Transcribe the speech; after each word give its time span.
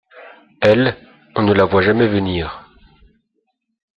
Elle, 0.61 0.97
on 1.35 1.43
ne 1.43 1.53
la 1.53 1.65
voit 1.65 1.83
jamais 1.83 2.07
venir. 2.07 2.67